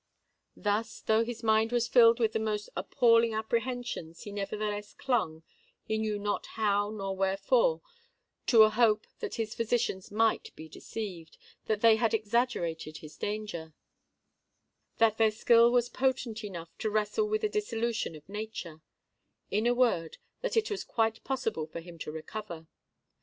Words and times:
Thus, 0.57 0.99
though 1.01 1.23
his 1.23 1.43
mind 1.43 1.71
was 1.71 1.87
filled 1.87 2.19
with 2.19 2.33
the 2.33 2.39
most 2.39 2.69
appalling 2.75 3.35
apprehensions, 3.35 4.23
he 4.23 4.31
nevertheless 4.31 4.95
clung—he 4.95 5.95
knew 5.99 6.17
not 6.17 6.47
how 6.57 6.89
nor 6.89 7.15
wherefore—to 7.15 8.63
a 8.63 8.71
hope 8.71 9.05
that 9.19 9.35
his 9.35 9.53
physicians 9.53 10.09
might 10.11 10.55
be 10.55 10.67
deceived—that 10.67 11.81
they 11.81 11.97
had 11.97 12.15
exaggerated 12.15 12.97
his 12.97 13.15
danger—that 13.15 13.75
their 15.19 15.29
skill 15.29 15.71
was 15.71 15.87
potent 15.87 16.43
enough 16.43 16.75
to 16.79 16.89
wrestle 16.89 17.27
with 17.29 17.41
the 17.41 17.47
dissolution 17.49 18.15
of 18.15 18.27
nature—in 18.27 19.67
a 19.67 19.75
word, 19.75 20.17
that 20.41 20.57
it 20.57 20.71
was 20.71 20.83
quite 20.83 21.23
possible 21.23 21.67
for 21.67 21.79
him 21.79 21.99
to 21.99 22.11
recover. 22.11 22.65